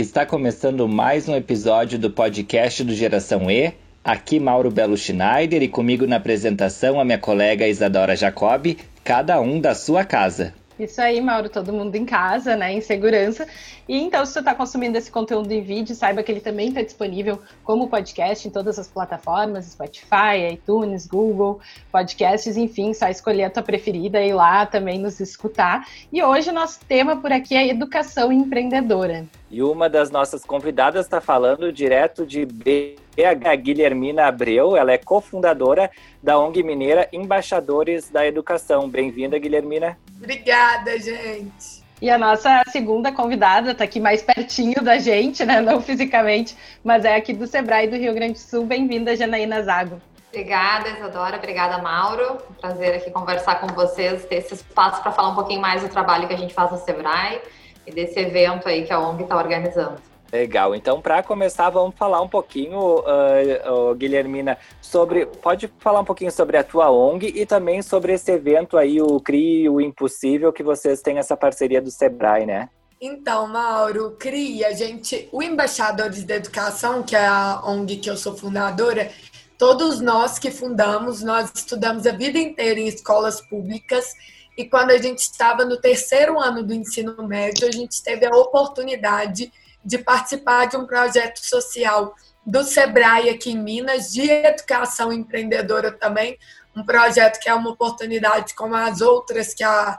[0.00, 3.74] está começando mais um episódio do podcast do Geração E.
[4.02, 9.60] Aqui Mauro Belo Schneider e comigo na apresentação a minha colega Isadora Jacobi, cada um
[9.60, 10.54] da sua casa.
[10.78, 13.46] Isso aí, Mauro, todo mundo em casa, né, em segurança.
[13.86, 16.80] E então, se você está consumindo esse conteúdo em vídeo, saiba que ele também está
[16.80, 21.60] disponível como podcast em todas as plataformas, Spotify, iTunes, Google,
[21.92, 25.86] podcasts, enfim, só escolher a tua preferida e ir lá também nos escutar.
[26.10, 29.26] E hoje o nosso tema por aqui é educação empreendedora.
[29.50, 34.76] E uma das nossas convidadas está falando direto de BH, Guilhermina Abreu.
[34.76, 35.90] Ela é cofundadora
[36.22, 38.88] da ONG Mineira Embaixadores da Educação.
[38.88, 39.98] Bem-vinda, Guilhermina.
[40.16, 41.82] Obrigada, gente.
[42.00, 45.60] E a nossa segunda convidada está aqui mais pertinho da gente, né?
[45.60, 48.64] Não fisicamente, mas é aqui do Sebrae do Rio Grande do Sul.
[48.64, 50.00] Bem-vinda, Janaína Zago.
[50.28, 51.38] Obrigada, Isadora.
[51.38, 52.38] Obrigada, Mauro.
[52.60, 56.28] Prazer aqui conversar com vocês, ter esse espaço para falar um pouquinho mais do trabalho
[56.28, 57.40] que a gente faz no Sebrae
[57.90, 59.96] e desse evento aí que a ONG está organizando.
[60.32, 60.74] Legal.
[60.76, 65.26] Então, para começar, vamos falar um pouquinho, uh, uh, Guilhermina, sobre.
[65.26, 69.18] Pode falar um pouquinho sobre a tua ONG e também sobre esse evento aí, o
[69.20, 72.68] CRI, o Impossível, que vocês têm essa parceria do Sebrae, né?
[73.02, 78.16] Então, Mauro, CRI, a gente, o Embaixadores da Educação, que é a ONG que eu
[78.16, 79.10] sou fundadora,
[79.60, 84.14] todos nós que fundamos, nós estudamos a vida inteira em escolas públicas
[84.56, 88.34] e quando a gente estava no terceiro ano do ensino médio, a gente teve a
[88.34, 89.52] oportunidade
[89.84, 96.38] de participar de um projeto social do Sebrae aqui em Minas, de educação empreendedora também,
[96.74, 99.98] um projeto que é uma oportunidade como as outras que a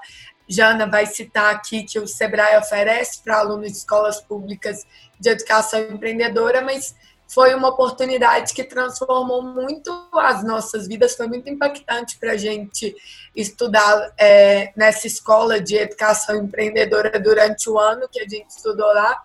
[0.50, 4.88] Jana vai citar aqui, que o Sebrae oferece para alunos de escolas públicas
[5.20, 6.96] de educação empreendedora, mas
[7.34, 12.94] foi uma oportunidade que transformou muito as nossas vidas, foi muito impactante para a gente
[13.34, 19.24] estudar é, nessa escola de educação empreendedora durante o ano que a gente estudou lá.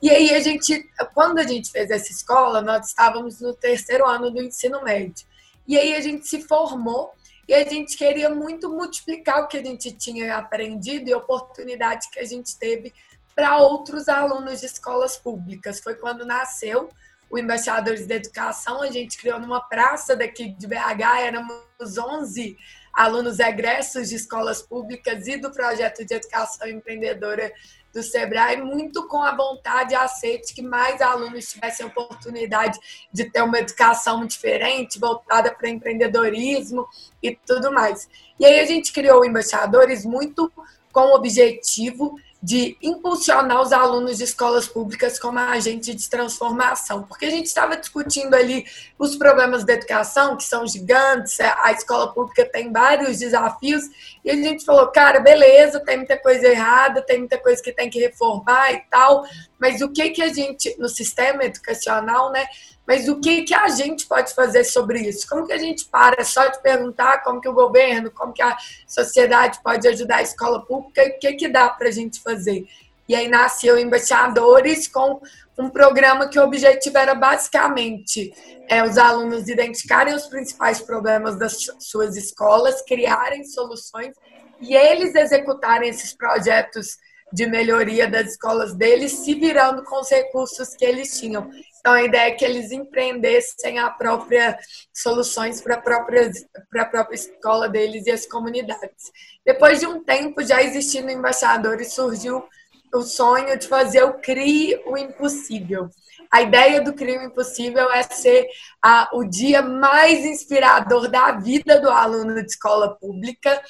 [0.00, 4.30] E aí a gente, quando a gente fez essa escola, nós estávamos no terceiro ano
[4.30, 5.26] do ensino médio.
[5.66, 7.12] E aí a gente se formou
[7.48, 12.10] e a gente queria muito multiplicar o que a gente tinha aprendido e a oportunidade
[12.12, 12.94] que a gente teve
[13.34, 15.80] para outros alunos de escolas públicas.
[15.80, 16.88] Foi quando nasceu
[17.30, 22.56] o Embaixadores da Educação, a gente criou numa praça daqui de BH, éramos 11
[22.92, 27.52] alunos egressos de escolas públicas e do projeto de educação empreendedora
[27.92, 32.78] do Sebrae, muito com a vontade e aceite que mais alunos tivessem oportunidade
[33.12, 36.86] de ter uma educação diferente, voltada para empreendedorismo
[37.22, 38.08] e tudo mais.
[38.38, 40.52] E aí a gente criou o Embaixadores muito
[40.92, 47.26] com o objetivo de impulsionar os alunos de escolas públicas como agente de transformação, porque
[47.26, 48.64] a gente estava discutindo ali
[48.98, 53.82] os problemas da educação, que são gigantes, a escola pública tem vários desafios,
[54.24, 57.90] e a gente falou, cara, beleza, tem muita coisa errada, tem muita coisa que tem
[57.90, 59.22] que reformar e tal,
[59.58, 62.46] mas o que que a gente, no sistema educacional, né,
[62.90, 65.24] mas o que, que a gente pode fazer sobre isso?
[65.28, 68.56] Como que a gente para só de perguntar como que o governo, como que a
[68.84, 72.66] sociedade pode ajudar a escola pública e o que, que dá para a gente fazer?
[73.08, 75.20] E aí nasceu Embaixadores com
[75.56, 78.34] um programa que o objetivo era basicamente
[78.68, 84.16] é, os alunos identificarem os principais problemas das suas escolas, criarem soluções
[84.60, 86.98] e eles executarem esses projetos
[87.32, 91.48] de melhoria das escolas deles, se virando com os recursos que eles tinham.
[91.80, 94.58] Então, a ideia é que eles empreendessem a própria
[94.94, 96.30] soluções para a própria,
[96.70, 99.10] para a própria escola deles e as comunidades.
[99.44, 102.46] Depois de um tempo já existindo embaixadores, surgiu
[102.94, 105.88] o sonho de fazer o CRI o Impossível.
[106.32, 108.46] A ideia do CRI o Impossível é ser
[108.80, 113.60] a, o dia mais inspirador da vida do aluno de escola pública.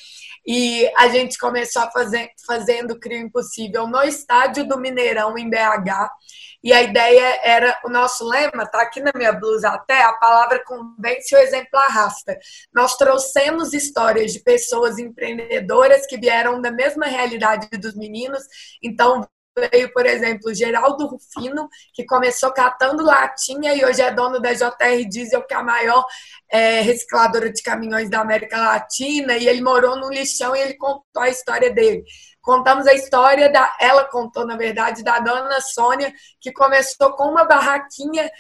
[0.47, 5.39] E a gente começou a fazer, fazendo o CRI o Impossível no estádio do Mineirão,
[5.39, 6.11] em BH.
[6.63, 10.63] E a ideia era, o nosso lema, tá aqui na minha blusa até, a palavra
[10.63, 12.39] convence o exemplo arrasta.
[12.75, 18.43] Nós trouxemos histórias de pessoas empreendedoras que vieram da mesma realidade dos meninos,
[18.83, 19.10] então
[19.69, 25.09] veio, por exemplo, Geraldo Rufino, que começou catando latinha e hoje é dono da JR
[25.09, 26.05] Diesel, que é a maior
[26.51, 31.23] é, recicladora de caminhões da América Latina, e ele morou no lixão e ele contou
[31.23, 32.05] a história dele.
[32.41, 33.77] Contamos a história da.
[33.81, 38.31] Ela contou, na verdade, da dona Sônia, que começou com uma barraquinha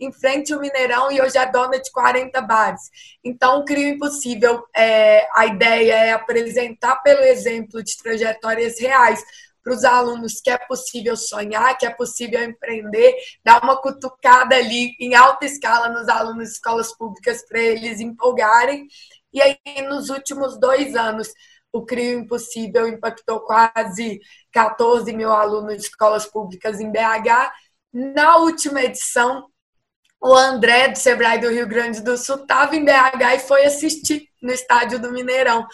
[0.00, 2.82] em frente ao Mineirão e hoje é dona de 40 bares.
[3.24, 9.22] Então, o Crio Impossível, é, a ideia é apresentar pelo exemplo de trajetórias reais
[9.68, 14.96] para os alunos que é possível sonhar, que é possível empreender, dar uma cutucada ali
[14.98, 18.86] em alta escala nos alunos de escolas públicas para eles empolgarem.
[19.30, 21.28] E aí, nos últimos dois anos,
[21.70, 24.20] o Crio Impossível impactou quase
[24.52, 27.52] 14 mil alunos de escolas públicas em BH.
[27.92, 29.50] Na última edição,
[30.20, 34.28] o André do Sebrae do Rio Grande do Sul estava em BH e foi assistir
[34.42, 35.66] no estádio do Mineirão.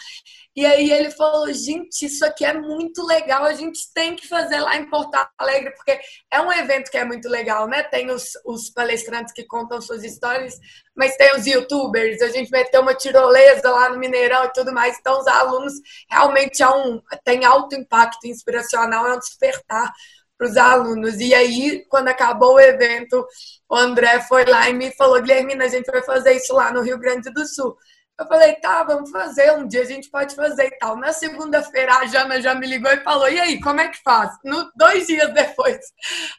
[0.55, 4.59] E aí ele falou: gente, isso aqui é muito legal, a gente tem que fazer
[4.61, 5.99] lá em Porto Alegre, porque
[6.31, 7.83] é um evento que é muito legal, né?
[7.83, 10.57] Tem os, os palestrantes que contam suas histórias,
[10.95, 14.97] mas tem os youtubers, a gente meteu uma tirolesa lá no Mineirão e tudo mais.
[14.97, 15.73] Então, os alunos
[16.09, 19.91] realmente é um, tem alto impacto inspiracional, é um despertar
[20.37, 21.19] para os alunos.
[21.19, 23.25] E aí, quando acabou o evento,
[23.69, 26.81] o André foi lá e me falou: Guilherme, a gente vai fazer isso lá no
[26.81, 27.75] Rio Grande do Sul.
[28.17, 30.95] Eu falei, tá, vamos fazer, um dia a gente pode fazer e tal.
[30.95, 34.31] Na segunda-feira, a Jana já me ligou e falou, e aí, como é que faz?
[34.41, 35.77] No, dois dias depois.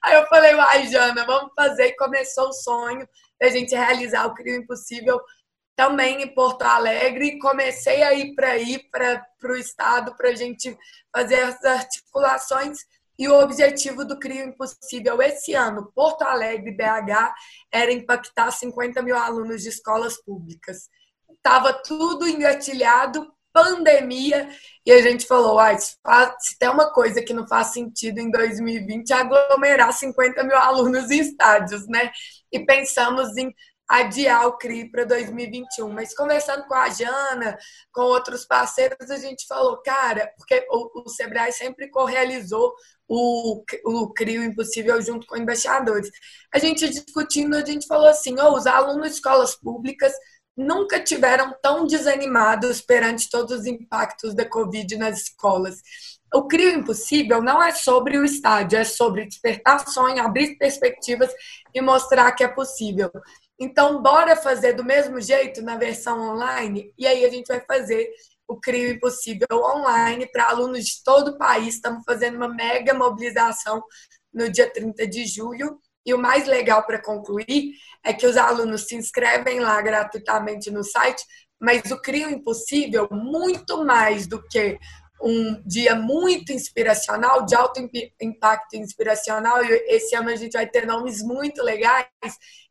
[0.02, 1.88] Aí eu falei, uai, Jana, vamos fazer.
[1.88, 3.06] E começou o sonho
[3.38, 5.20] da gente realizar o Crio Impossível
[5.76, 7.38] também em Porto Alegre.
[7.38, 10.74] Comecei a ir para ir para o estado para a gente
[11.14, 12.78] fazer as articulações.
[13.18, 17.34] E o objetivo do Crio Impossível esse ano, Porto Alegre, BH,
[17.72, 20.88] era impactar 50 mil alunos de escolas públicas
[21.46, 24.50] estava tudo engatilhado, pandemia,
[24.84, 29.10] e a gente falou, ah, se tem uma coisa que não faz sentido em 2020
[29.12, 32.10] é aglomerar 50 mil alunos em estádios, né?
[32.52, 33.54] E pensamos em
[33.88, 35.90] adiar o CRI para 2021.
[35.90, 37.56] Mas conversando com a Jana,
[37.92, 42.74] com outros parceiros, a gente falou, cara, porque o, o Sebrae sempre correalizou
[43.08, 46.10] o, o CRI, o Impossível, junto com embaixadores.
[46.52, 50.12] A gente discutindo, a gente falou assim, oh, os alunos de escolas públicas
[50.56, 55.82] nunca tiveram tão desanimados perante todos os impactos da Covid nas escolas.
[56.34, 61.30] O Crio Impossível não é sobre o estádio, é sobre despertar sonho, abrir perspectivas
[61.74, 63.10] e mostrar que é possível.
[63.58, 66.92] Então, bora fazer do mesmo jeito na versão online?
[66.98, 68.10] E aí a gente vai fazer
[68.48, 71.74] o Crio Impossível online para alunos de todo o país.
[71.74, 73.82] Estamos fazendo uma mega mobilização
[74.32, 75.78] no dia 30 de julho.
[76.04, 77.72] E o mais legal para concluir
[78.04, 81.24] é que os alunos se inscrevem lá gratuitamente no site,
[81.60, 84.78] mas o Crio Impossível, muito mais do que
[85.20, 87.80] um dia muito inspiracional, de alto
[88.20, 92.06] impacto inspiracional, e esse ano a gente vai ter nomes muito legais,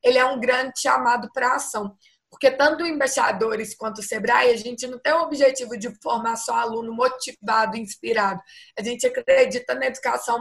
[0.04, 1.96] ele é um grande chamado para ação.
[2.36, 6.54] Porque tanto embaixadores quanto o Sebrae, a gente não tem o objetivo de formar só
[6.56, 8.42] aluno motivado, inspirado.
[8.78, 10.38] A gente acredita na educação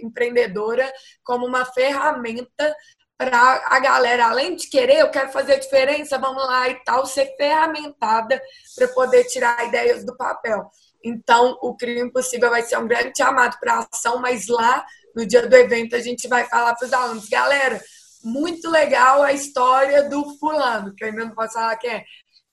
[0.00, 0.88] empreendedora
[1.24, 2.76] como uma ferramenta
[3.18, 7.34] para a galera, além de querer, eu quero fazer diferença, vamos lá e tal, ser
[7.36, 8.40] ferramentada
[8.76, 10.70] para poder tirar ideias do papel.
[11.02, 15.44] Então, o Crime Impossível vai ser um grande chamado para ação, mas lá, no dia
[15.44, 17.82] do evento, a gente vai falar para os alunos, galera,
[18.24, 22.04] muito legal a história do fulano, que eu ainda não posso falar quem é.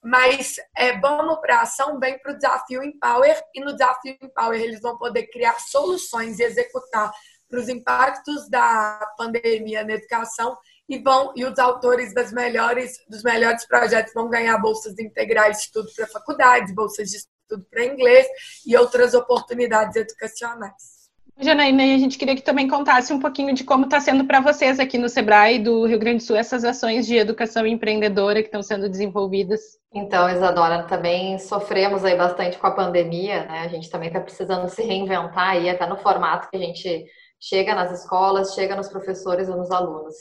[0.03, 4.81] Mas é, vamos para ação, vem para o desafio Empower, e no desafio Empower eles
[4.81, 7.12] vão poder criar soluções e executar
[7.50, 10.57] para os impactos da pandemia na educação
[10.89, 15.63] e vão e os autores das melhores dos melhores projetos vão ganhar bolsas integrais de
[15.63, 18.25] estudo para faculdades, bolsas de estudo para inglês
[18.65, 21.00] e outras oportunidades educacionais.
[21.42, 24.80] Janaína, a gente queria que também contasse um pouquinho de como está sendo para vocês
[24.80, 28.62] aqui no Sebrae do Rio Grande do Sul essas ações de educação empreendedora que estão
[28.62, 29.60] sendo desenvolvidas.
[29.92, 33.62] Então, Isadora, também sofremos aí bastante com a pandemia, né?
[33.62, 37.06] A gente também está precisando se reinventar aí, até no formato que a gente
[37.40, 40.14] chega nas escolas, chega nos professores e nos alunos.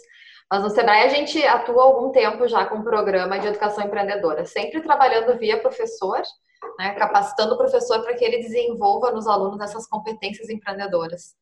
[0.50, 4.47] Mas no Sebrae a gente atua algum tempo já com um programa de educação empreendedora,
[4.47, 6.23] sempre trabalhando via professor,
[6.79, 11.35] né, capacitando o professor para que ele desenvolva nos alunos essas competências empreendedoras.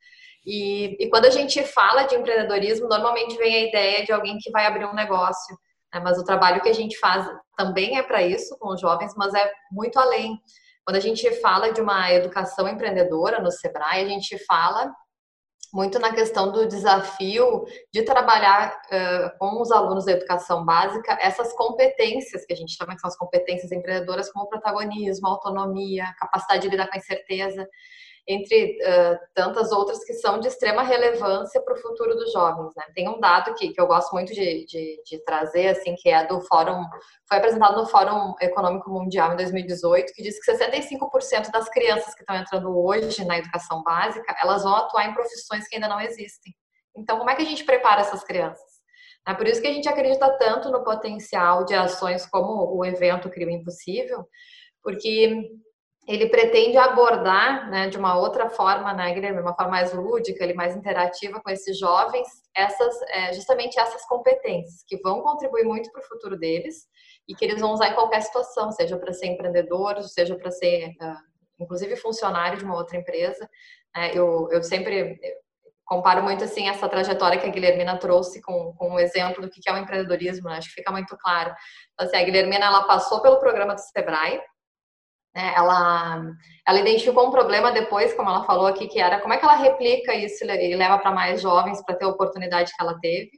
[0.44, 4.50] E, e, quando a gente fala de empreendedorismo, normalmente vem a ideia de alguém que
[4.50, 5.58] vai abrir um negócio,
[5.92, 9.14] né, mas o trabalho que a gente faz também é para isso com os jovens,
[9.16, 10.38] mas é muito além.
[10.84, 14.90] Quando a gente fala de uma educação empreendedora no Sebrae, a gente fala
[15.72, 21.52] muito na questão do desafio de trabalhar uh, com os alunos da educação básica essas
[21.52, 26.68] competências que a gente chama que são as competências empreendedoras, como protagonismo, autonomia, capacidade de
[26.68, 27.68] lidar com a incerteza
[28.28, 32.74] entre uh, tantas outras que são de extrema relevância para o futuro dos jovens.
[32.76, 32.84] Né?
[32.94, 36.26] Tem um dado que, que eu gosto muito de, de, de, trazer, assim, que é
[36.26, 36.84] do Fórum,
[37.26, 42.20] foi apresentado no Fórum Econômico Mundial em 2018, que diz que 65% das crianças que
[42.20, 46.54] estão entrando hoje na educação básica, elas vão atuar em profissões que ainda não existem.
[46.94, 48.78] Então, como é que a gente prepara essas crianças?
[49.26, 53.30] É por isso que a gente acredita tanto no potencial de ações como o evento
[53.30, 54.26] Crime Impossível,
[54.82, 55.48] porque
[56.08, 60.54] ele pretende abordar né, de uma outra forma, né, Guilherme, uma forma mais lúdica, ele
[60.54, 66.00] mais interativa com esses jovens, essas, é, justamente essas competências que vão contribuir muito para
[66.00, 66.86] o futuro deles
[67.28, 70.88] e que eles vão usar em qualquer situação, seja para ser empreendedores, seja para ser
[70.88, 71.16] uh,
[71.60, 73.46] inclusive funcionário de uma outra empresa.
[73.94, 74.12] Né?
[74.14, 75.20] Eu, eu sempre
[75.84, 79.60] comparo muito assim essa trajetória que a Guilhermina trouxe com, com um exemplo do que
[79.68, 80.56] é o empreendedorismo, né?
[80.56, 81.54] acho que fica muito claro.
[81.92, 84.40] Então, assim, a Guilhermina ela passou pelo programa do Sebrae,
[85.34, 85.52] né?
[85.56, 86.32] ela,
[86.66, 89.56] ela identificou um problema depois, como ela falou aqui, que era como é que ela
[89.56, 93.30] replica isso e leva para mais jovens para ter a oportunidade que ela teve.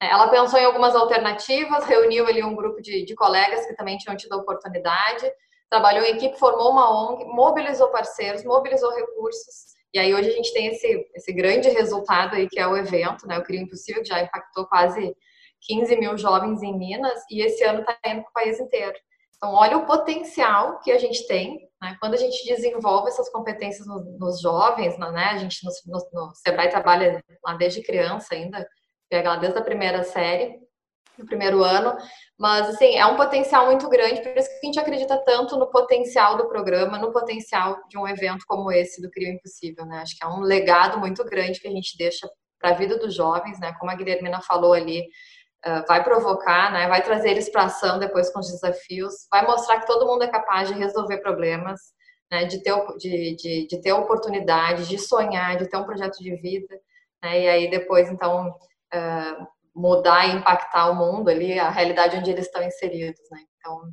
[0.00, 0.08] Né?
[0.10, 4.16] Ela pensou em algumas alternativas, reuniu ali um grupo de, de colegas que também tinham
[4.16, 5.30] tido a oportunidade,
[5.70, 10.52] trabalhou em equipe, formou uma ONG, mobilizou parceiros, mobilizou recursos, e aí hoje a gente
[10.52, 13.38] tem esse, esse grande resultado aí que é o evento, né?
[13.38, 15.16] O Cria Impossível, que já impactou quase
[15.62, 18.94] 15 mil jovens em Minas, e esse ano está indo para o país inteiro.
[19.36, 21.96] Então, olha o potencial que a gente tem, né?
[22.00, 25.24] Quando a gente desenvolve essas competências nos, jovens, né?
[25.32, 28.66] A gente no, no, no Sebrae trabalha lá desde criança ainda,
[29.10, 30.58] pega lá desde a primeira série,
[31.18, 31.96] no primeiro ano,
[32.38, 35.70] mas assim, é um potencial muito grande, por isso que a gente acredita tanto no
[35.70, 40.00] potencial do programa, no potencial de um evento como esse do Crio Impossível, né?
[40.00, 42.28] Acho que é um legado muito grande que a gente deixa
[42.58, 43.74] para a vida dos jovens, né?
[43.78, 45.06] Como a Guilhermina falou ali,
[45.86, 46.88] vai provocar, né?
[46.88, 50.28] Vai trazer eles para ação depois com os desafios, vai mostrar que todo mundo é
[50.28, 51.80] capaz de resolver problemas,
[52.30, 52.44] né?
[52.44, 56.74] De ter, de, de, de ter oportunidade, de sonhar, de ter um projeto de vida,
[57.22, 57.42] né?
[57.42, 62.46] E aí depois, então, uh, mudar e impactar o mundo ali, a realidade onde eles
[62.46, 63.40] estão inseridos, né?
[63.58, 63.92] Então,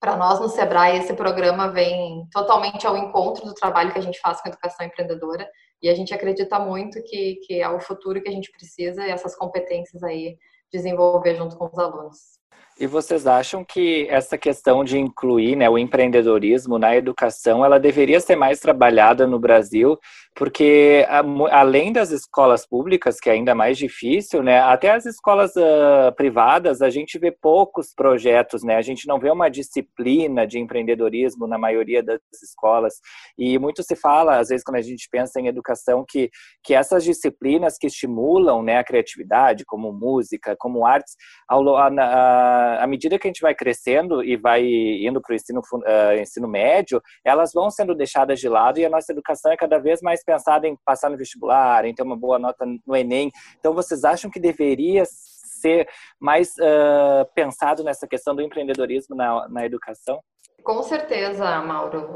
[0.00, 4.20] para nós no Sebrae, esse programa vem totalmente ao encontro do trabalho que a gente
[4.20, 5.48] faz com a educação empreendedora
[5.82, 9.10] e a gente acredita muito que, que é o futuro que a gente precisa e
[9.10, 10.36] essas competências aí
[10.74, 12.34] desenvolver junto com os alunos.
[12.78, 18.18] E vocês acham que essa questão de incluir né, o empreendedorismo na educação, ela deveria
[18.18, 19.96] ser mais trabalhada no Brasil
[20.34, 21.06] porque
[21.52, 26.82] além das escolas públicas, que é ainda mais difícil, né, até as escolas uh, privadas,
[26.82, 31.56] a gente vê poucos projetos, né, a gente não vê uma disciplina de empreendedorismo na
[31.56, 32.94] maioria das escolas,
[33.38, 36.28] e muito se fala, às vezes, quando a gente pensa em educação, que,
[36.64, 41.14] que essas disciplinas que estimulam, né, a criatividade, como música, como artes,
[41.48, 45.36] ao, a, a, à medida que a gente vai crescendo e vai indo para o
[45.36, 49.56] ensino, uh, ensino médio, elas vão sendo deixadas de lado e a nossa educação é
[49.56, 53.30] cada vez mais pensado em passar no vestibular, em ter uma boa nota no Enem.
[53.58, 55.88] Então, vocês acham que deveria ser
[56.20, 60.20] mais uh, pensado nessa questão do empreendedorismo na, na educação?
[60.64, 62.14] Com certeza, Mauro.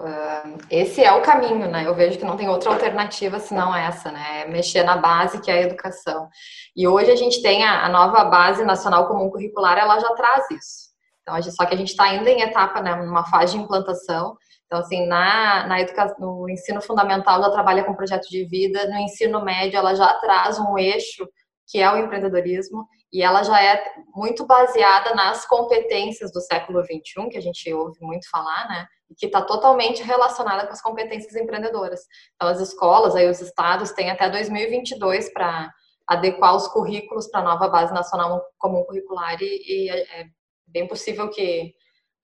[0.71, 1.87] Esse é o caminho, né?
[1.87, 4.41] Eu vejo que não tem outra alternativa senão essa, né?
[4.41, 6.31] É mexer na base que é a educação.
[6.75, 10.89] E hoje a gente tem a, nova base nacional comum curricular, ela já traz isso.
[11.21, 14.35] Então, só que a gente está ainda em etapa, né, numa fase de implantação.
[14.69, 18.99] Então, assim, na, na educação, no ensino fundamental, ela trabalha com projeto de vida, no
[18.99, 21.27] ensino médio, ela já traz um eixo
[21.67, 23.83] que é o empreendedorismo, e ela já é
[24.15, 28.87] muito baseada nas competências do século XXI, que a gente ouve muito falar, né?
[29.11, 32.01] E que está totalmente relacionada com as competências empreendedoras.
[32.35, 35.71] Então, as escolas, aí os estados, têm até 2022 para
[36.07, 40.27] adequar os currículos para a nova base nacional comum curricular, e, e é, é
[40.67, 41.75] bem possível que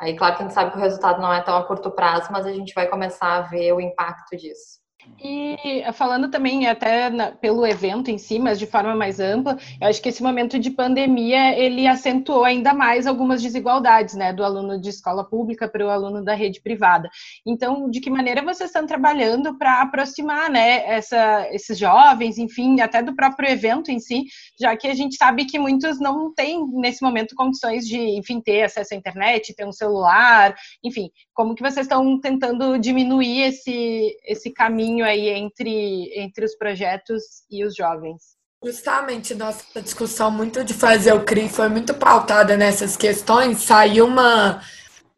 [0.00, 2.30] Aí, claro que a gente sabe que o resultado não é tão a curto prazo,
[2.32, 4.83] mas a gente vai começar a ver o impacto disso.
[5.22, 9.88] E falando também até na, pelo evento em si, mas de forma mais ampla, eu
[9.88, 14.78] acho que esse momento de pandemia ele acentuou ainda mais algumas desigualdades, né, do aluno
[14.78, 17.08] de escola pública para o aluno da rede privada.
[17.46, 23.02] Então, de que maneira vocês estão trabalhando para aproximar, né, essa, esses jovens, enfim, até
[23.02, 24.24] do próprio evento em si,
[24.60, 28.64] já que a gente sabe que muitos não têm nesse momento condições de, enfim, ter
[28.64, 34.52] acesso à internet, ter um celular, enfim, como que vocês estão tentando diminuir esse esse
[34.52, 38.22] caminho caminho aí entre, entre os projetos e os jovens?
[38.62, 43.62] Justamente, nossa discussão muito de fazer o CRI foi muito pautada nessas questões.
[43.62, 44.62] Saiu uma,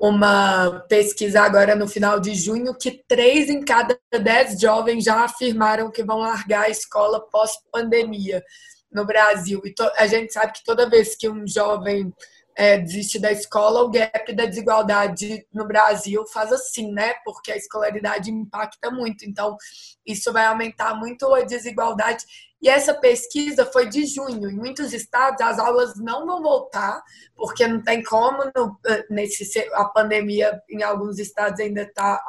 [0.01, 5.93] uma pesquisa agora no final de junho que três em cada dez jovens já afirmaram
[5.93, 8.43] que vão largar a escola pós-pandemia
[8.91, 9.61] no Brasil.
[9.65, 12.13] E a gente sabe que toda vez que um jovem
[12.57, 17.15] é, desiste da escola, o gap da desigualdade no Brasil faz assim, né?
[17.23, 19.27] Porque a escolaridade impacta muito.
[19.27, 19.59] Então,
[20.07, 22.25] isso vai aumentar muito a desigualdade.
[22.63, 24.49] E essa pesquisa foi de junho.
[24.49, 27.03] Em muitos estados, as aulas não vão voltar,
[27.35, 32.25] porque não tem como, no, nesse, a pandemia em alguns estados ainda está.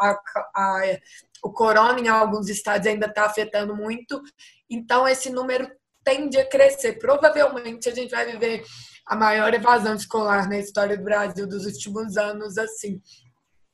[1.41, 4.22] o corona em alguns estados ainda está afetando muito.
[4.69, 5.72] Então, esse número
[6.03, 7.00] tende a crescer.
[7.00, 8.65] Provavelmente a gente vai viver
[9.08, 13.02] a maior evasão escolar na história do Brasil dos últimos anos, assim.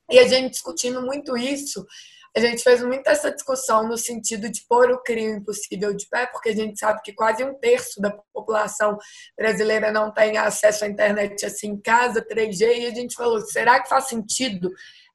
[0.09, 1.85] E a gente discutindo muito isso,
[2.35, 6.25] a gente fez muito essa discussão no sentido de pôr o crime impossível de pé,
[6.25, 8.97] porque a gente sabe que quase um terço da população
[9.37, 13.79] brasileira não tem acesso à internet assim em casa, 3G, e a gente falou, será
[13.79, 14.71] que faz sentido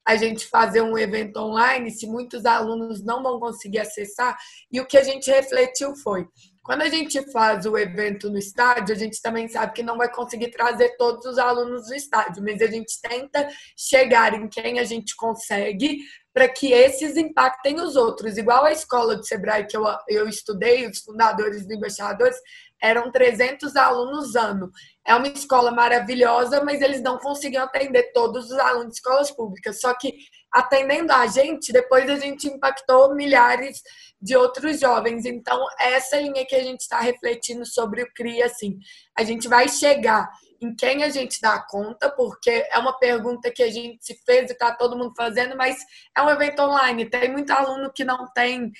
[0.08, 4.38] a gente fazer um evento online se muitos alunos não vão conseguir acessar.
[4.72, 6.26] E o que a gente refletiu foi:
[6.68, 10.12] quando a gente faz o evento no estádio, a gente também sabe que não vai
[10.12, 14.84] conseguir trazer todos os alunos do estádio, mas a gente tenta chegar em quem a
[14.84, 18.36] gente consegue para que esses impactem os outros.
[18.36, 22.36] Igual a escola do Sebrae que eu, eu estudei, os fundadores e embaixadores,
[22.82, 24.70] eram 300 alunos ano.
[25.06, 29.80] É uma escola maravilhosa, mas eles não conseguiam atender todos os alunos de escolas públicas.
[29.80, 30.12] Só que
[30.52, 33.82] atendendo a gente, depois a gente impactou milhares
[34.20, 35.24] de outros jovens.
[35.24, 38.78] Então, essa linha que a gente está refletindo sobre o CRI, assim,
[39.16, 40.28] a gente vai chegar
[40.60, 44.50] em quem a gente dá conta, porque é uma pergunta que a gente se fez
[44.50, 45.76] e está todo mundo fazendo, mas
[46.16, 47.08] é um evento online.
[47.08, 48.72] Tem muito aluno que não tem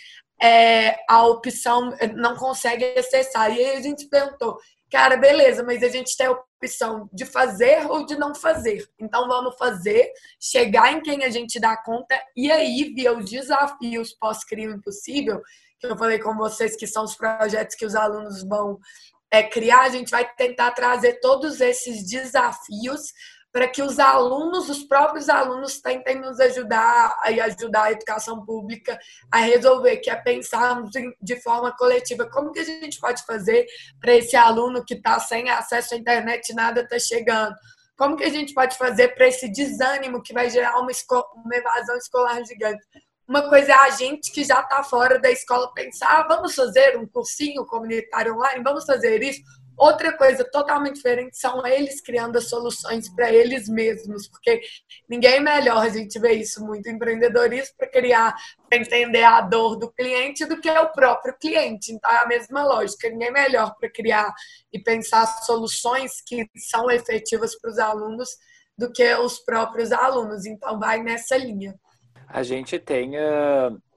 [0.43, 3.51] é, a opção, não consegue acessar.
[3.51, 4.59] E aí a gente perguntou,
[4.91, 8.87] cara, beleza, mas a gente tem a opção de fazer ou de não fazer.
[8.99, 14.13] Então vamos fazer, chegar em quem a gente dá conta e aí ver os desafios
[14.15, 15.41] pós-crio impossível,
[15.79, 18.79] que eu falei com vocês que são os projetos que os alunos vão
[19.31, 23.13] é, criar, a gente vai tentar trazer todos esses desafios
[23.53, 28.99] para que os alunos, os próprios alunos, tentem nos ajudar e ajudar a educação pública
[29.31, 30.91] a resolver, que é pensarmos
[31.21, 33.67] de forma coletiva como que a gente pode fazer
[34.01, 37.55] para esse aluno que está sem acesso à internet nada está chegando.
[37.97, 40.93] Como que a gente pode fazer para esse desânimo que vai gerar uma,
[41.35, 42.85] uma evasão escolar gigante?
[43.29, 46.97] Uma coisa é a gente que já está fora da escola pensar, ah, vamos fazer
[46.97, 49.43] um cursinho comunitário online, vamos fazer isso.
[49.79, 54.61] Outra coisa totalmente diferente são eles criando as soluções para eles mesmos, porque
[55.09, 58.35] ninguém é melhor, a gente vê isso muito empreendedorismo para criar,
[58.69, 61.93] para entender a dor do cliente do que o próprio cliente.
[61.93, 64.35] Então é a mesma lógica, ninguém é melhor para criar
[64.73, 68.31] e pensar soluções que são efetivas para os alunos
[68.77, 70.45] do que os próprios alunos.
[70.45, 71.75] Então vai nessa linha.
[72.27, 73.88] A gente tem uh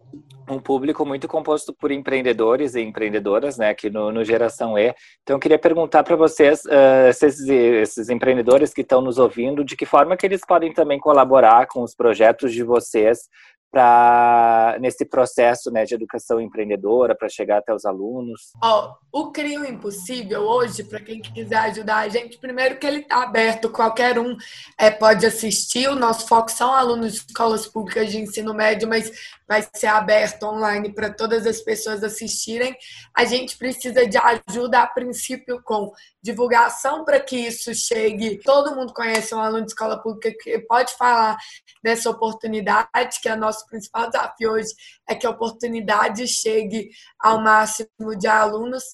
[0.50, 4.94] um público muito composto por empreendedores e empreendedoras, né, aqui no, no Geração E.
[5.24, 9.76] Então, eu queria perguntar para vocês, uh, esses, esses empreendedores que estão nos ouvindo, de
[9.76, 13.30] que forma que eles podem também colaborar com os projetos de vocês
[13.72, 18.52] para nesse processo né, de educação empreendedora para chegar até os alunos?
[18.62, 23.24] Ó, o Crio Impossível hoje, para quem quiser ajudar a gente, primeiro que ele está
[23.24, 24.36] aberto, qualquer um
[24.78, 25.88] é, pode assistir.
[25.88, 29.10] O nosso foco são alunos de escolas públicas de ensino médio, mas
[29.52, 32.74] vai ser aberto online para todas as pessoas assistirem.
[33.14, 35.92] A gente precisa de ajuda a princípio com
[36.24, 38.40] divulgação para que isso chegue.
[38.46, 41.36] Todo mundo conhece um aluno de escola pública que pode falar
[41.84, 44.70] dessa oportunidade, que é o nosso principal desafio hoje,
[45.06, 48.86] é que a oportunidade chegue ao máximo de alunos.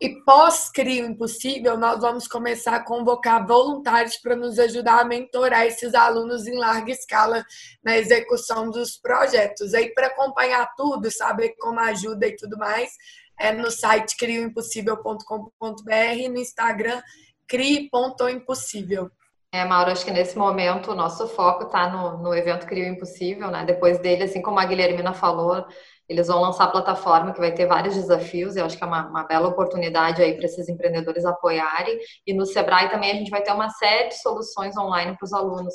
[0.00, 5.94] E pós-Crio Impossível, nós vamos começar a convocar voluntários para nos ajudar a mentorar esses
[5.94, 7.44] alunos em larga escala
[7.82, 9.72] na execução dos projetos.
[9.72, 12.90] Aí, para acompanhar tudo, saber como ajuda e tudo mais,
[13.38, 17.00] é no site crioimpossível.com.br, no Instagram
[17.46, 19.10] crie.impossível.
[19.52, 23.52] É, Mauro, acho que nesse momento o nosso foco está no, no evento Crio Impossível,
[23.52, 23.64] né?
[23.64, 25.64] Depois dele, assim como a Guilhermina falou,
[26.08, 28.56] eles vão lançar a plataforma que vai ter vários desafios.
[28.56, 31.98] Eu acho que é uma, uma bela oportunidade aí para esses empreendedores apoiarem.
[32.26, 35.32] E no Sebrae também a gente vai ter uma série de soluções online para os
[35.32, 35.74] alunos.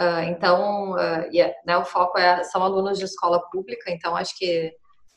[0.00, 4.36] Uh, então, uh, yeah, né, o foco é, são alunos de escola pública, então acho
[4.36, 4.72] que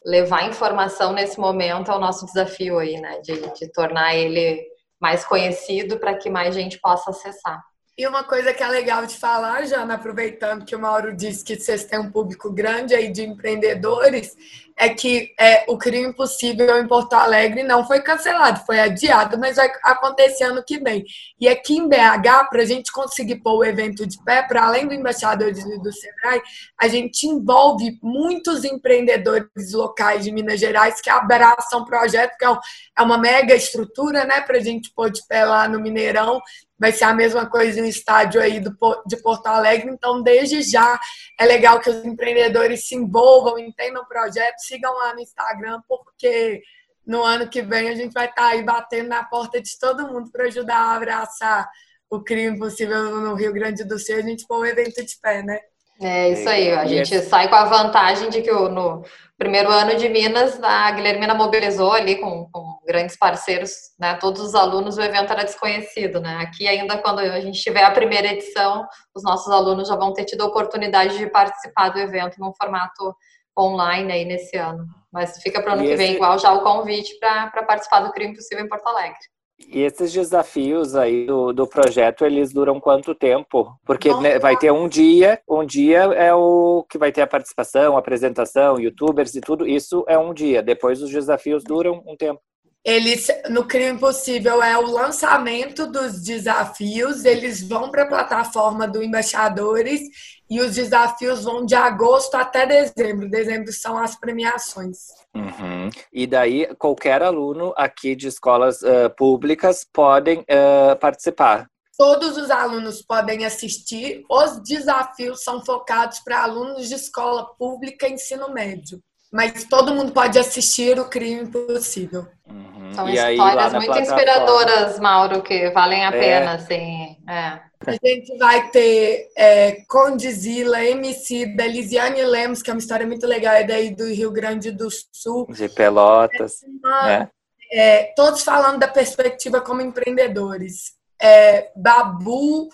[0.06, 3.20] levar informação nesse momento é o nosso desafio aí, né?
[3.22, 4.64] De, de tornar ele
[5.00, 7.62] mais conhecido para que mais gente possa acessar.
[7.98, 11.60] E uma coisa que é legal de falar, Jana, aproveitando que o Mauro disse que
[11.60, 14.38] vocês têm um público grande aí de empreendedores,
[14.78, 19.56] é que é, o Crime Impossível em Porto Alegre não foi cancelado, foi adiado, mas
[19.56, 21.04] vai acontecer ano que vem.
[21.40, 24.88] E aqui em BH, para a gente conseguir pôr o evento de pé, para além
[24.88, 26.42] do embaixador do Sebrae,
[26.80, 32.58] a gente envolve muitos empreendedores locais de Minas Gerais que abraçam o projeto, que é,
[33.00, 36.40] é uma mega estrutura, né, para a gente pôr de pé lá no Mineirão
[36.80, 38.72] vai ser a mesma coisa no estádio aí do,
[39.06, 39.90] de Porto Alegre.
[39.90, 41.00] Então, desde já,
[41.40, 46.62] é legal que os empreendedores se envolvam, entendam o projeto, sigam lá no Instagram, porque
[47.06, 50.08] no ano que vem a gente vai estar tá aí batendo na porta de todo
[50.08, 51.70] mundo para ajudar a abraçar
[52.10, 54.16] o crime possível no Rio Grande do Sul.
[54.16, 55.60] A gente põe um evento de pé, né?
[56.00, 59.04] É isso aí, a gente sai com a vantagem de que no
[59.36, 64.16] primeiro ano de Minas, a Guilhermina mobilizou ali com, com, grandes parceiros, né?
[64.16, 66.38] Todos os alunos, o evento era desconhecido, né?
[66.42, 70.24] Aqui ainda quando a gente tiver a primeira edição, os nossos alunos já vão ter
[70.24, 73.16] tido a oportunidade de participar do evento num formato
[73.58, 74.86] online aí nesse ano.
[75.12, 76.04] Mas fica para o ano e que esse...
[76.04, 79.18] vem igual já o convite para participar do Crime Possível em Porto Alegre.
[79.60, 83.76] E esses desafios aí do, do projeto, eles duram quanto tempo?
[83.84, 87.96] Porque né, vai ter um dia, um dia é o que vai ter a participação,
[87.96, 90.62] a apresentação, youtubers e tudo, isso é um dia.
[90.62, 92.40] Depois os desafios duram um tempo.
[92.86, 99.04] Eles, no Crime Impossível, é o lançamento dos desafios, eles vão para a plataforma do
[99.04, 100.02] Embaixadores
[100.50, 103.30] e os desafios vão de agosto até dezembro.
[103.30, 105.08] Dezembro são as premiações.
[105.36, 105.90] Uhum.
[106.12, 111.68] E daí qualquer aluno aqui de escolas uh, públicas podem uh, participar.
[111.98, 114.24] Todos os alunos podem assistir.
[114.30, 119.02] Os desafios são focados para alunos de escola pública ensino médio.
[119.32, 122.28] Mas todo mundo pode assistir o Crime Impossível.
[122.50, 122.94] Uhum.
[122.94, 126.20] São e histórias aí, muito inspiradoras, Mauro, que valem a é.
[126.20, 127.18] pena, assim.
[127.28, 127.68] É.
[127.86, 133.28] A gente vai ter é, Condizila, MC da Lisiane Lemos, que é uma história muito
[133.28, 135.46] legal, é daí do Rio Grande do Sul.
[135.50, 136.64] De Pelotas.
[136.64, 137.30] É uma, né?
[137.72, 140.94] é, todos falando da perspectiva como empreendedores.
[141.22, 142.70] É, Babu,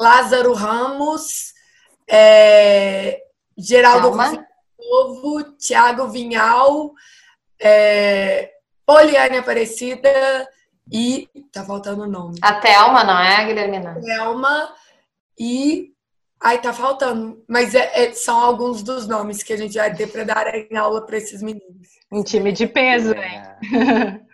[0.00, 1.52] Lázaro Ramos,
[2.08, 3.20] é,
[3.58, 4.12] Geraldo
[4.90, 6.92] Novo, Tiago Vinhal,
[7.60, 8.50] é,
[8.84, 10.48] Poliane Aparecida
[10.90, 11.28] e.
[11.52, 12.38] Tá faltando o nome.
[12.42, 14.00] A Thelma, não é, Guilhermina?
[14.00, 14.74] Thelma
[15.38, 15.92] e.
[16.40, 17.42] Ai, tá faltando.
[17.48, 20.76] Mas é, é, são alguns dos nomes que a gente vai ter para dar em
[20.76, 21.88] aula para esses meninos.
[22.10, 23.56] Um time de peso, né?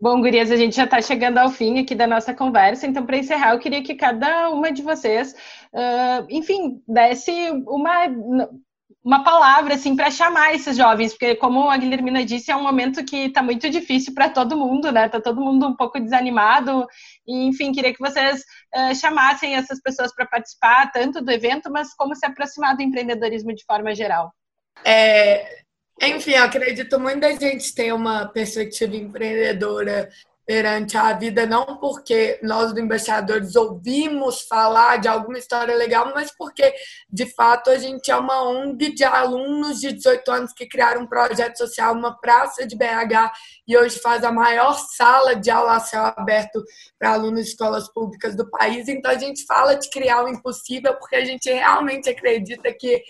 [0.00, 3.16] Bom, gurias, a gente já está chegando ao fim aqui da nossa conversa, então, para
[3.16, 5.34] encerrar, eu queria que cada uma de vocês,
[5.72, 7.32] uh, enfim, desse
[7.66, 8.06] uma
[9.04, 13.04] uma palavra assim para chamar esses jovens, porque como a Guilhermina disse, é um momento
[13.04, 15.08] que está muito difícil para todo mundo, né?
[15.08, 16.86] Tá todo mundo um pouco desanimado
[17.26, 18.42] e, enfim, queria que vocês
[18.74, 23.54] uh, chamassem essas pessoas para participar tanto do evento, mas como se aproximar do empreendedorismo
[23.54, 24.32] de forma geral.
[24.84, 25.62] É,
[26.00, 30.08] enfim, acredito muito gente tem uma perspectiva empreendedora
[30.48, 36.34] perante a vida, não porque nós, do Embaixadores, ouvimos falar de alguma história legal, mas
[36.38, 36.72] porque,
[37.06, 41.06] de fato, a gente é uma ONG de alunos de 18 anos que criaram um
[41.06, 43.30] projeto social, uma praça de BH,
[43.68, 46.64] e hoje faz a maior sala de aula a céu aberto
[46.98, 48.88] para alunos de escolas públicas do país.
[48.88, 53.02] Então, a gente fala de criar o impossível porque a gente realmente acredita que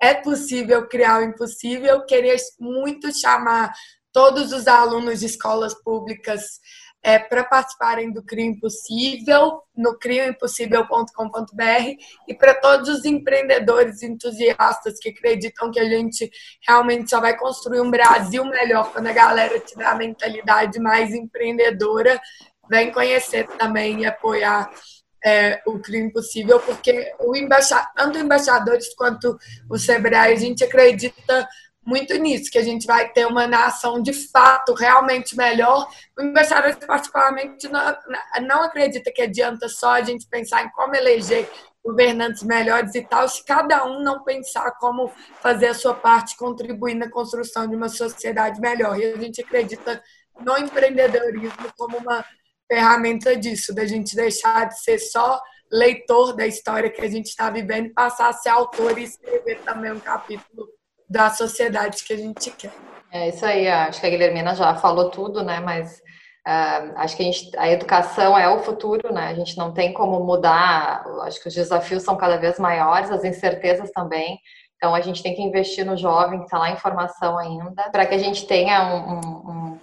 [0.00, 2.06] é possível criar o impossível.
[2.06, 3.70] Queria muito chamar
[4.16, 6.58] todos os alunos de escolas públicas
[7.06, 15.10] é, para participarem do Crio Impossível, no crioimpossível.com.br e para todos os empreendedores entusiastas que
[15.10, 16.28] acreditam que a gente
[16.66, 22.20] realmente só vai construir um Brasil melhor quando a galera tiver a mentalidade mais empreendedora,
[22.68, 24.68] vem conhecer também e apoiar
[25.24, 29.38] é, o Crime Impossível, porque o embaixador, tanto embaixadores quanto
[29.70, 31.48] o Sebrae, a gente acredita
[31.86, 35.88] muito nisso, que a gente vai ter uma nação de fato realmente melhor.
[36.18, 37.96] O embaixador, particularmente, não,
[38.42, 41.48] não acredita que adianta só a gente pensar em como eleger
[41.84, 45.08] governantes melhores e tal, se cada um não pensar como
[45.40, 48.98] fazer a sua parte, contribuir na construção de uma sociedade melhor.
[48.98, 50.02] E a gente acredita
[50.40, 52.24] no empreendedorismo como uma
[52.68, 57.48] ferramenta disso, da gente deixar de ser só leitor da história que a gente está
[57.48, 60.66] vivendo e passar a ser autor e escrever também um capítulo
[61.08, 62.72] da sociedade que a gente quer.
[63.12, 65.60] É isso aí, acho que a Guilhermina já falou tudo, né?
[65.60, 65.98] Mas
[66.46, 69.28] uh, acho que a, gente, a, educação é o futuro, né?
[69.28, 73.24] A gente não tem como mudar, acho que os desafios são cada vez maiores, as
[73.24, 74.38] incertezas também.
[74.76, 78.04] Então a gente tem que investir no jovem que está lá em formação ainda, para
[78.04, 79.80] que a gente tenha um, um,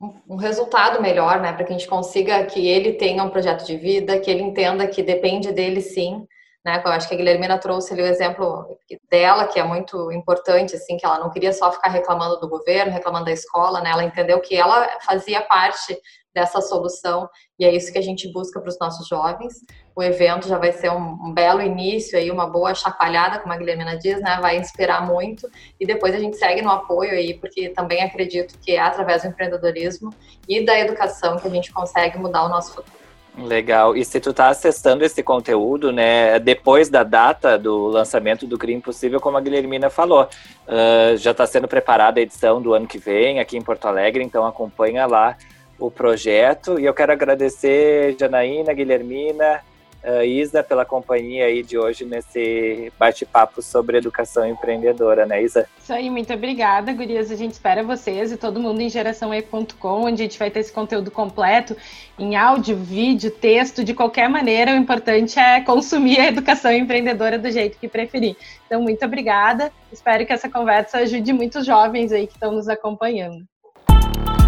[0.00, 1.52] um, um resultado melhor, né?
[1.52, 4.86] Para que a gente consiga que ele tenha um projeto de vida, que ele entenda
[4.88, 6.26] que depende dele sim
[6.64, 6.80] né?
[6.84, 8.78] Eu acho que a Guilhermina trouxe ali o exemplo
[9.10, 12.92] dela, que é muito importante, assim, que ela não queria só ficar reclamando do governo,
[12.92, 13.90] reclamando da escola, né?
[13.90, 15.98] Ela entendeu que ela fazia parte
[16.34, 19.54] dessa solução e é isso que a gente busca para os nossos jovens.
[19.94, 23.56] O evento já vai ser um, um, belo início aí, uma boa chacoalhada, como a
[23.56, 24.38] Guilhermina diz, né?
[24.40, 28.72] Vai inspirar muito e depois a gente segue no apoio aí, porque também acredito que
[28.72, 30.14] é através do empreendedorismo
[30.48, 33.01] e da educação que a gente consegue mudar o nosso futuro.
[33.36, 33.96] Legal.
[33.96, 38.78] E se tu tá acessando esse conteúdo, né, depois da data do lançamento do Crime
[38.78, 42.98] Impossível, como a Guilhermina falou, uh, já está sendo preparada a edição do ano que
[42.98, 45.36] vem aqui em Porto Alegre, então acompanha lá
[45.78, 46.78] o projeto.
[46.78, 49.60] E eu quero agradecer Janaína, Guilhermina,
[50.04, 55.66] uh, Isa, pela companhia aí de hoje nesse bate-papo sobre educação empreendedora, né, Isa?
[55.82, 57.30] Isso aí, muito obrigada, gurias.
[57.30, 60.72] A gente espera vocês e todo mundo em geraçãoe.com, onde a gente vai ter esse
[60.72, 61.76] conteúdo completo
[62.18, 64.72] em áudio, vídeo, texto, de qualquer maneira.
[64.72, 68.36] O importante é consumir a educação empreendedora do jeito que preferir.
[68.66, 69.72] Então, muito obrigada.
[69.92, 73.44] Espero que essa conversa ajude muitos jovens aí que estão nos acompanhando.